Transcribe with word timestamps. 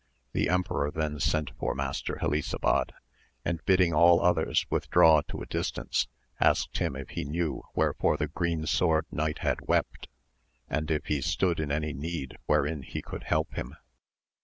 The 0.33 0.49
emperor 0.49 0.89
then 0.89 1.19
sent 1.19 1.51
for 1.59 1.75
Master 1.75 2.17
Helisabad, 2.21 2.91
and 3.45 3.63
bidding 3.65 3.93
all 3.93 4.19
others 4.19 4.65
withdraw 4.71 5.21
to 5.27 5.43
a 5.43 5.45
distance, 5.45 6.07
asked 6.39 6.79
him 6.79 6.95
if 6.95 7.09
he 7.11 7.23
knew 7.23 7.61
virhere 7.75 7.93
fore 7.95 8.17
the 8.17 8.27
green 8.27 8.65
sword 8.65 9.05
knight 9.11 9.37
had 9.45 9.67
wept, 9.67 10.07
and 10.67 10.89
if 10.89 11.05
he 11.05 11.21
stood 11.21 11.59
in 11.59 11.71
any 11.71 11.93
need 11.93 12.35
wherein 12.47 12.81
he 12.81 13.03
could 13.03 13.25
help 13.25 13.53
him. 13.53 13.75